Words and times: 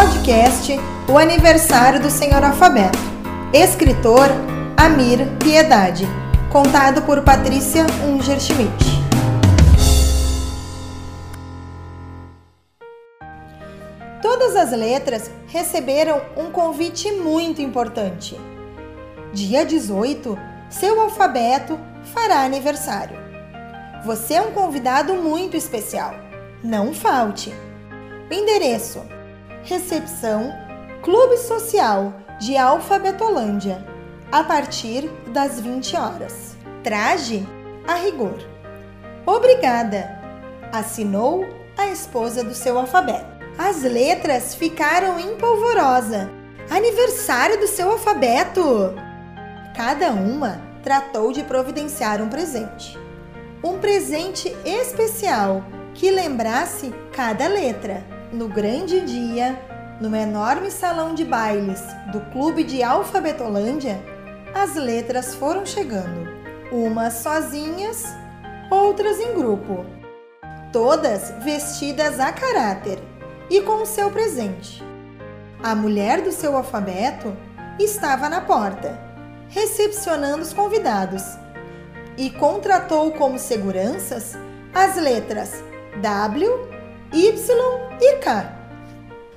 podcast 0.00 0.72
O 1.12 1.18
Aniversário 1.18 2.00
do 2.00 2.08
Senhor 2.10 2.42
Alfabeto. 2.42 2.98
Escritor 3.52 4.28
Amir 4.74 5.18
Piedade. 5.38 6.06
Contado 6.50 7.02
por 7.02 7.22
Patrícia 7.22 7.84
Unger 8.08 8.40
Schmidt. 8.40 8.82
Todas 14.22 14.56
as 14.56 14.70
letras 14.70 15.30
receberam 15.48 16.22
um 16.34 16.50
convite 16.50 17.12
muito 17.12 17.60
importante. 17.60 18.40
Dia 19.34 19.66
18, 19.66 20.38
seu 20.70 20.98
alfabeto 20.98 21.78
fará 22.14 22.40
aniversário. 22.40 23.18
Você 24.06 24.32
é 24.32 24.40
um 24.40 24.52
convidado 24.52 25.12
muito 25.12 25.58
especial. 25.58 26.14
Não 26.64 26.94
falte. 26.94 27.52
O 28.30 28.32
endereço: 28.32 29.19
Recepção 29.62 30.52
Clube 31.02 31.36
Social 31.36 32.14
de 32.40 32.56
Alfabetolândia, 32.56 33.84
a 34.32 34.42
partir 34.42 35.08
das 35.28 35.60
20 35.60 35.96
horas. 35.96 36.56
Traje 36.82 37.46
a 37.86 37.94
rigor. 37.94 38.38
Obrigada! 39.26 40.18
Assinou 40.72 41.46
a 41.76 41.88
esposa 41.88 42.42
do 42.42 42.54
seu 42.54 42.78
alfabeto. 42.78 43.26
As 43.58 43.82
letras 43.82 44.54
ficaram 44.54 45.18
em 45.20 45.36
polvorosa. 45.36 46.30
Aniversário 46.70 47.60
do 47.60 47.66
seu 47.66 47.90
alfabeto! 47.90 48.94
Cada 49.76 50.10
uma 50.10 50.62
tratou 50.82 51.32
de 51.32 51.42
providenciar 51.42 52.22
um 52.22 52.28
presente. 52.28 52.98
Um 53.62 53.78
presente 53.78 54.56
especial 54.64 55.62
que 55.92 56.10
lembrasse 56.10 56.94
cada 57.12 57.46
letra. 57.46 58.19
No 58.32 58.48
grande 58.48 59.00
dia, 59.00 59.60
no 60.00 60.14
enorme 60.14 60.70
salão 60.70 61.14
de 61.16 61.24
bailes 61.24 61.82
do 62.12 62.20
Clube 62.30 62.62
de 62.62 62.80
Alfabetolândia, 62.80 64.00
as 64.54 64.76
letras 64.76 65.34
foram 65.34 65.66
chegando, 65.66 66.30
umas 66.70 67.14
sozinhas, 67.14 68.04
outras 68.70 69.18
em 69.18 69.34
grupo, 69.34 69.84
todas 70.72 71.32
vestidas 71.42 72.20
a 72.20 72.30
caráter 72.30 73.00
e 73.50 73.60
com 73.62 73.82
o 73.82 73.86
seu 73.86 74.12
presente. 74.12 74.80
A 75.60 75.74
mulher 75.74 76.22
do 76.22 76.30
seu 76.30 76.56
alfabeto 76.56 77.36
estava 77.80 78.28
na 78.28 78.42
porta, 78.42 78.96
recepcionando 79.48 80.42
os 80.42 80.52
convidados, 80.52 81.24
e 82.16 82.30
contratou 82.30 83.10
como 83.10 83.40
seguranças 83.40 84.38
as 84.72 84.94
letras 84.94 85.64
W, 86.00 86.69
Y 87.12 87.32
e 88.00 88.16
K. 88.18 88.52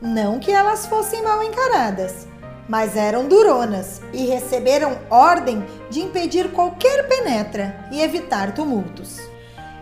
Não 0.00 0.38
que 0.38 0.52
elas 0.52 0.84
fossem 0.84 1.22
mal 1.22 1.42
encaradas, 1.42 2.28
mas 2.68 2.94
eram 2.94 3.26
duronas 3.26 4.02
e 4.12 4.26
receberam 4.26 4.98
ordem 5.08 5.64
de 5.88 6.00
impedir 6.00 6.50
qualquer 6.52 7.08
penetra 7.08 7.88
e 7.90 8.02
evitar 8.02 8.52
tumultos. 8.52 9.18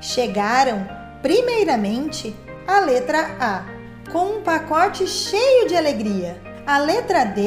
Chegaram, 0.00 0.88
primeiramente, 1.20 2.34
a 2.66 2.80
letra 2.80 3.36
A, 3.38 3.64
com 4.10 4.38
um 4.38 4.42
pacote 4.42 5.06
cheio 5.06 5.68
de 5.68 5.76
alegria, 5.76 6.40
a 6.66 6.78
letra 6.78 7.24
D, 7.24 7.42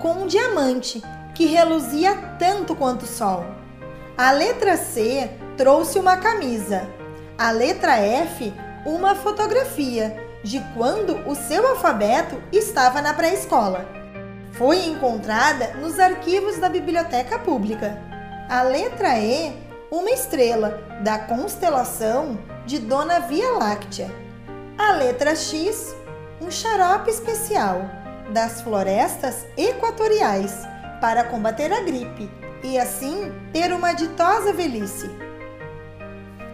com 0.00 0.22
um 0.22 0.26
diamante 0.26 1.02
que 1.34 1.46
reluzia 1.46 2.14
tanto 2.38 2.76
quanto 2.76 3.02
o 3.02 3.08
sol. 3.08 3.46
A 4.18 4.32
letra 4.32 4.76
C 4.76 5.30
trouxe 5.56 5.98
uma 5.98 6.16
camisa, 6.16 6.88
a 7.38 7.50
letra 7.50 7.96
F, 7.96 8.52
uma 8.86 9.16
fotografia 9.16 10.16
de 10.44 10.60
quando 10.72 11.16
o 11.28 11.34
seu 11.34 11.66
alfabeto 11.66 12.40
estava 12.52 13.02
na 13.02 13.12
pré-escola. 13.12 13.84
Foi 14.52 14.78
encontrada 14.86 15.74
nos 15.74 15.98
arquivos 15.98 16.56
da 16.58 16.68
biblioteca 16.68 17.36
pública. 17.40 18.00
A 18.48 18.62
letra 18.62 19.18
E, 19.18 19.52
uma 19.90 20.10
estrela 20.10 20.80
da 21.02 21.18
constelação 21.18 22.38
de 22.64 22.78
Dona 22.78 23.18
Via 23.18 23.50
Láctea. 23.58 24.08
A 24.78 24.92
letra 24.92 25.34
X, 25.34 25.94
um 26.40 26.48
xarope 26.48 27.10
especial 27.10 27.80
das 28.32 28.60
florestas 28.60 29.44
equatoriais 29.56 30.64
para 31.00 31.24
combater 31.24 31.72
a 31.72 31.80
gripe 31.80 32.30
e 32.62 32.78
assim 32.78 33.32
ter 33.52 33.72
uma 33.72 33.92
ditosa 33.92 34.52
velhice. 34.52 35.10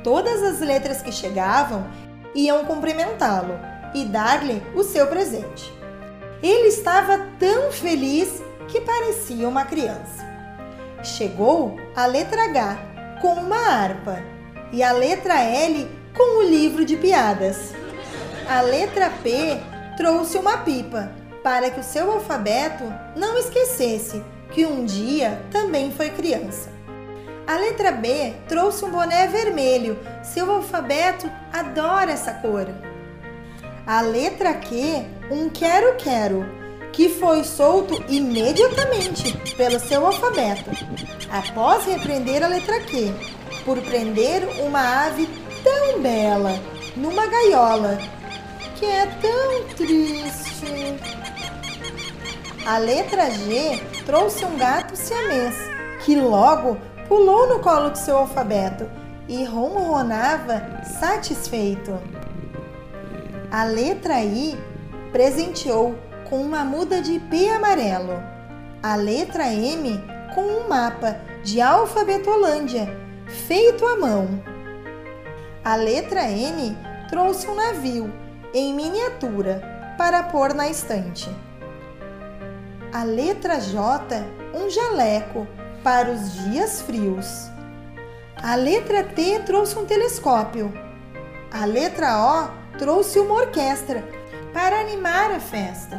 Todas 0.03 0.43
as 0.43 0.61
letras 0.61 1.03
que 1.03 1.13
chegavam 1.13 1.87
iam 2.35 2.65
cumprimentá-lo 2.65 3.59
e 3.95 4.05
dar-lhe 4.05 4.63
o 4.75 4.83
seu 4.83 5.07
presente. 5.07 5.73
Ele 6.43 6.69
estava 6.69 7.19
tão 7.39 7.71
feliz 7.71 8.43
que 8.69 8.81
parecia 8.81 9.49
uma 9.49 9.65
criança. 9.65 10.27
Chegou 11.03 11.79
a 11.95 12.07
letra 12.07 12.45
H 12.45 13.19
com 13.21 13.35
uma 13.35 13.57
harpa 13.57 14.23
e 14.73 14.83
a 14.83 14.93
letra 14.93 15.41
L 15.41 15.89
com 16.17 16.41
o 16.41 16.43
livro 16.43 16.85
de 16.85 16.97
piadas. 16.97 17.73
A 18.49 18.61
letra 18.61 19.11
P 19.23 19.61
trouxe 19.97 20.39
uma 20.39 20.59
pipa 20.59 21.13
para 21.43 21.71
que 21.71 21.81
o 21.81 21.85
seu 21.85 22.11
alfabeto 22.11 22.85
não 23.17 23.37
esquecesse 23.37 24.23
que 24.53 24.67
um 24.67 24.85
dia 24.85 25.43
também 25.51 25.91
foi 25.91 26.11
criança. 26.11 26.71
A 27.47 27.57
letra 27.57 27.93
B 27.93 28.35
trouxe 28.49 28.85
um 28.85 28.91
boné 28.91 29.27
vermelho. 29.27 29.99
Seu 30.23 30.51
alfabeto 30.51 31.31
adora 31.53 32.13
essa 32.13 32.33
cor. 32.35 32.69
A 33.87 34.01
letra 34.01 34.55
Q, 34.55 35.05
um 35.31 35.49
quero-quero, 35.49 36.47
que 36.93 37.09
foi 37.09 37.43
solto 37.43 38.05
imediatamente 38.09 39.37
pelo 39.57 39.81
seu 39.81 40.07
alfabeto, 40.07 40.71
após 41.31 41.85
repreender 41.87 42.45
a 42.45 42.49
letra 42.49 42.81
Q, 42.81 43.13
por 43.65 43.81
prender 43.81 44.45
uma 44.61 45.07
ave 45.07 45.29
tão 45.65 46.01
bela 46.01 46.53
numa 46.95 47.27
gaiola, 47.27 47.99
que 48.77 48.87
é 48.87 49.07
tão 49.21 49.65
triste. 49.77 50.97
A 52.65 52.79
letra 52.79 53.31
G 53.31 53.81
trouxe 54.07 54.45
um 54.45 54.57
gato 54.57 54.95
siamês, 54.95 55.57
que 56.05 56.15
logo 56.15 56.79
pulou 57.13 57.47
no 57.47 57.59
colo 57.59 57.91
do 57.91 57.99
seu 57.99 58.17
alfabeto 58.17 58.89
e 59.29 59.45
ronronava 59.45 60.83
satisfeito. 60.99 61.99
A 63.51 63.65
letra 63.65 64.23
I 64.23 64.59
presenteou 65.13 65.95
com 66.31 66.41
uma 66.41 66.65
muda 66.65 67.03
de 67.03 67.19
P 67.19 67.51
amarelo. 67.51 68.15
A 68.83 68.97
letra 68.97 69.45
M 69.53 70.03
com 70.35 70.41
um 70.41 70.67
mapa 70.67 71.21
de 71.45 71.61
Alfabetolândia 71.61 72.89
feito 73.47 73.85
à 73.85 73.99
mão. 73.99 74.43
A 75.63 75.77
letra 75.77 76.31
N 76.31 76.75
trouxe 77.11 77.47
um 77.47 77.55
navio 77.55 78.11
em 78.55 78.73
miniatura 78.73 79.61
para 79.99 80.23
pôr 80.23 80.55
na 80.55 80.67
estante. 80.67 81.29
A 82.91 83.05
letra 83.05 83.61
J, 83.61 84.25
um 84.55 84.71
jaleco 84.71 85.47
para 85.83 86.11
os 86.11 86.33
dias 86.45 86.83
frios. 86.83 87.51
A 88.37 88.55
letra 88.55 89.05
T 89.05 89.41
trouxe 89.41 89.79
um 89.79 89.85
telescópio. 89.85 90.73
A 91.53 91.65
letra 91.65 92.19
O 92.19 92.79
trouxe 92.79 93.19
uma 93.19 93.35
orquestra 93.35 94.05
para 94.53 94.81
animar 94.81 95.31
a 95.31 95.41
festa. 95.41 95.99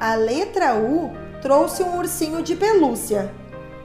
A 0.00 0.14
letra 0.14 0.74
U 0.74 1.12
trouxe 1.40 1.82
um 1.82 1.98
ursinho 1.98 2.42
de 2.42 2.54
pelúcia. 2.54 3.32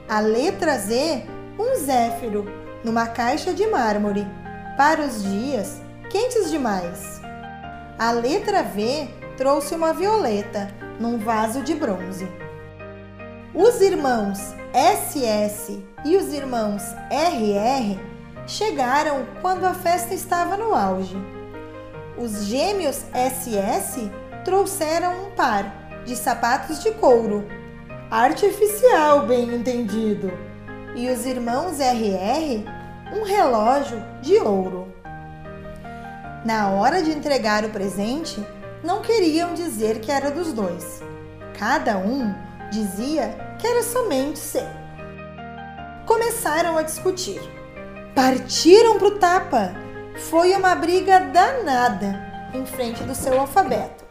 A 0.08 0.20
letra 0.20 0.78
Z, 0.78 1.24
um 1.58 1.76
zéfiro 1.76 2.46
numa 2.84 3.06
caixa 3.06 3.52
de 3.52 3.66
mármore 3.66 4.26
para 4.76 5.02
os 5.02 5.22
dias 5.22 5.80
quentes 6.10 6.50
demais. 6.50 7.20
A 7.98 8.10
letra 8.10 8.62
V 8.62 9.08
trouxe 9.36 9.74
uma 9.74 9.92
violeta 9.92 10.68
num 11.00 11.18
vaso 11.18 11.62
de 11.62 11.74
bronze. 11.74 12.28
Os 13.54 13.80
irmãos 13.80 14.54
SS 14.72 15.84
e 16.02 16.16
os 16.16 16.32
irmãos 16.32 16.82
RR 17.10 18.00
chegaram 18.46 19.26
quando 19.42 19.64
a 19.64 19.74
festa 19.74 20.14
estava 20.14 20.56
no 20.56 20.74
auge. 20.74 21.16
Os 22.16 22.46
gêmeos 22.46 23.04
SS 23.12 24.10
trouxeram 24.46 25.26
um 25.26 25.30
par 25.32 26.02
de 26.06 26.16
sapatos 26.16 26.82
de 26.82 26.90
couro, 26.92 27.46
artificial, 28.10 29.26
bem 29.26 29.54
entendido, 29.54 30.32
e 30.96 31.10
os 31.10 31.26
irmãos 31.26 31.78
RR 31.78 32.64
um 33.14 33.24
relógio 33.24 34.02
de 34.22 34.38
ouro. 34.38 34.88
Na 36.46 36.70
hora 36.70 37.02
de 37.02 37.10
entregar 37.10 37.62
o 37.62 37.70
presente, 37.70 38.42
não 38.82 39.02
queriam 39.02 39.52
dizer 39.52 40.00
que 40.00 40.10
era 40.10 40.30
dos 40.30 40.50
dois. 40.52 41.02
Cada 41.58 41.98
um 41.98 42.34
dizia 42.70 43.51
que 43.62 43.66
era 43.68 43.82
somente 43.84 44.40
seu. 44.40 44.66
Começaram 46.04 46.76
a 46.76 46.82
discutir. 46.82 47.40
Partiram 48.12 48.98
para 48.98 49.06
o 49.06 49.18
tapa 49.20 49.72
foi 50.28 50.52
uma 50.56 50.74
briga 50.74 51.20
danada 51.20 52.50
em 52.52 52.66
frente 52.66 53.04
do 53.04 53.14
seu 53.14 53.38
alfabeto. 53.38 54.04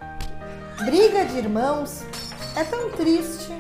Briga 0.86 1.26
de 1.26 1.38
irmãos 1.38 2.02
é 2.56 2.64
tão 2.64 2.92
triste. 2.92 3.52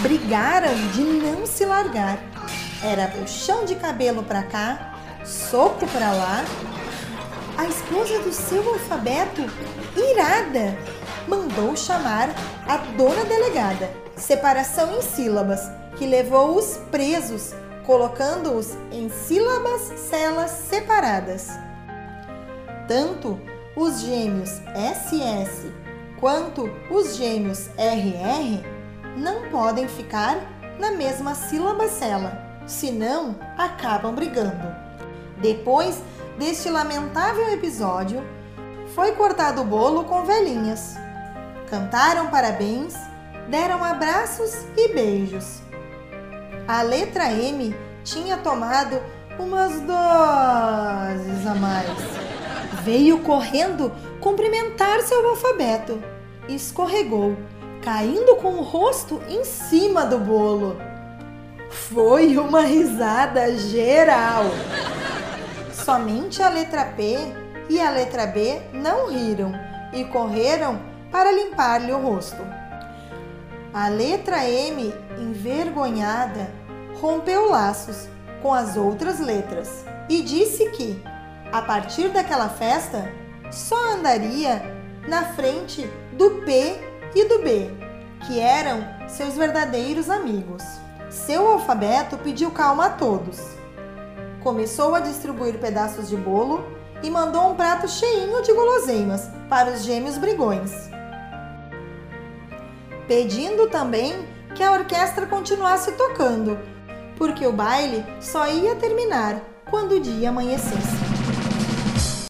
Brigaram 0.00 0.74
de 0.92 1.00
não 1.00 1.46
se 1.46 1.64
largar. 1.64 2.18
Era 2.84 3.08
puxão 3.08 3.64
de 3.64 3.76
cabelo 3.76 4.22
para 4.24 4.42
cá, 4.42 4.94
soco 5.24 5.86
para 5.86 6.12
lá. 6.12 6.44
A 7.56 7.64
esposa 7.64 8.18
do 8.18 8.30
seu 8.30 8.74
alfabeto, 8.74 9.40
irada, 9.96 10.76
mandou 11.26 11.76
chamar 11.76 12.30
a 12.66 12.76
dona 12.96 13.24
delegada. 13.24 13.90
Separação 14.16 14.96
em 14.96 15.02
sílabas, 15.02 15.60
que 15.96 16.06
levou 16.06 16.56
os 16.56 16.78
presos, 16.90 17.54
colocando-os 17.84 18.76
em 18.90 19.08
sílabas 19.08 19.82
celas 20.08 20.50
separadas. 20.50 21.48
Tanto 22.88 23.38
os 23.76 24.00
gêmeos 24.00 24.50
SS 24.74 25.72
quanto 26.18 26.70
os 26.90 27.16
gêmeos 27.16 27.68
RR 27.76 28.64
não 29.16 29.50
podem 29.50 29.86
ficar 29.88 30.36
na 30.78 30.92
mesma 30.92 31.34
sílaba 31.34 31.88
cela, 31.88 32.62
senão 32.66 33.36
acabam 33.56 34.14
brigando. 34.14 34.74
Depois 35.38 36.02
deste 36.38 36.70
lamentável 36.70 37.52
episódio, 37.52 38.22
foi 38.94 39.12
cortado 39.12 39.62
o 39.62 39.64
bolo 39.64 40.04
com 40.04 40.24
velhinhas. 40.24 41.05
Cantaram 41.68 42.28
parabéns, 42.28 42.94
deram 43.48 43.82
abraços 43.82 44.64
e 44.76 44.94
beijos. 44.94 45.62
A 46.68 46.82
letra 46.82 47.32
M 47.32 47.74
tinha 48.04 48.36
tomado 48.36 49.00
umas 49.38 49.72
doses 49.80 51.46
a 51.46 51.54
mais. 51.54 51.90
Veio 52.82 53.20
correndo 53.20 53.92
cumprimentar 54.20 55.00
seu 55.00 55.28
alfabeto. 55.28 56.00
Escorregou, 56.48 57.36
caindo 57.82 58.36
com 58.36 58.54
o 58.54 58.62
rosto 58.62 59.20
em 59.28 59.44
cima 59.44 60.06
do 60.06 60.18
bolo. 60.18 60.76
Foi 61.68 62.38
uma 62.38 62.60
risada 62.62 63.56
geral. 63.56 64.44
Somente 65.72 66.40
a 66.42 66.48
letra 66.48 66.84
P 66.84 67.16
e 67.68 67.80
a 67.80 67.90
letra 67.90 68.26
B 68.26 68.60
não 68.72 69.08
riram 69.08 69.52
e 69.92 70.04
correram 70.04 70.95
para 71.10 71.32
limpar-lhe 71.32 71.92
o 71.92 72.00
rosto. 72.00 72.42
A 73.72 73.88
letra 73.88 74.44
M, 74.48 74.94
envergonhada, 75.18 76.50
rompeu 77.00 77.50
laços 77.50 78.08
com 78.42 78.52
as 78.54 78.76
outras 78.76 79.20
letras 79.20 79.84
e 80.08 80.22
disse 80.22 80.70
que, 80.70 81.02
a 81.52 81.60
partir 81.60 82.08
daquela 82.08 82.48
festa, 82.48 83.12
só 83.50 83.92
andaria 83.92 84.62
na 85.08 85.24
frente 85.34 85.88
do 86.12 86.42
P 86.42 86.80
e 87.14 87.24
do 87.24 87.40
B, 87.40 87.70
que 88.26 88.40
eram 88.40 88.82
seus 89.08 89.34
verdadeiros 89.34 90.10
amigos. 90.10 90.62
Seu 91.10 91.46
alfabeto 91.46 92.18
pediu 92.18 92.50
calma 92.50 92.86
a 92.86 92.90
todos. 92.90 93.38
Começou 94.42 94.94
a 94.94 95.00
distribuir 95.00 95.58
pedaços 95.58 96.08
de 96.08 96.16
bolo 96.16 96.64
e 97.02 97.10
mandou 97.10 97.50
um 97.50 97.54
prato 97.54 97.88
cheinho 97.88 98.42
de 98.42 98.52
guloseimas 98.52 99.28
para 99.48 99.70
os 99.70 99.82
gêmeos 99.84 100.18
brigões. 100.18 100.95
Pedindo 103.06 103.68
também 103.68 104.14
que 104.54 104.64
a 104.64 104.72
orquestra 104.72 105.26
continuasse 105.26 105.92
tocando, 105.92 106.58
porque 107.16 107.46
o 107.46 107.52
baile 107.52 108.04
só 108.20 108.48
ia 108.48 108.74
terminar 108.74 109.40
quando 109.70 109.92
o 109.92 110.00
dia 110.00 110.30
amanhecesse. 110.30 111.05